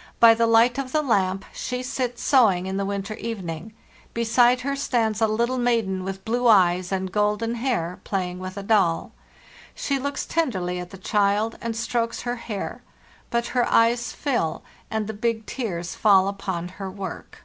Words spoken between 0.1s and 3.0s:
By the light of the lamp she sits sewing in the